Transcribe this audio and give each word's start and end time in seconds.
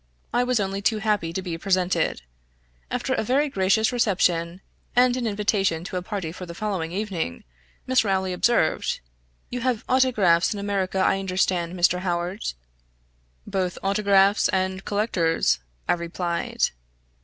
I 0.33 0.43
was 0.43 0.59
only 0.59 0.81
too 0.81 0.97
happy 0.97 1.31
to 1.31 1.43
be 1.43 1.55
presented. 1.59 2.23
After 2.89 3.13
a 3.13 3.21
very 3.21 3.49
gracious 3.49 3.91
reception, 3.91 4.61
and 4.95 5.15
an 5.15 5.27
invitation 5.27 5.83
to 5.83 5.95
a 5.95 6.01
party 6.01 6.31
for 6.31 6.47
the 6.47 6.55
following 6.55 6.91
evening, 6.91 7.43
Miss 7.85 8.03
Rowley 8.03 8.33
observed: 8.33 8.99
"You 9.51 9.61
have 9.61 9.85
Autographs, 9.87 10.55
in 10.55 10.59
America, 10.59 10.97
I 10.97 11.19
understand, 11.19 11.75
Mr. 11.75 11.99
Howard." 11.99 12.45
"Both 13.45 13.77
autographs 13.83 14.49
and 14.49 14.83
collectors," 14.85 15.59
I 15.87 15.93
replied. 15.93 16.69